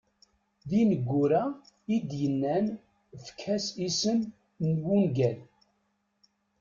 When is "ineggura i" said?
0.81-1.97